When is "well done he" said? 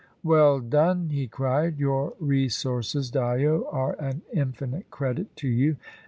0.23-1.27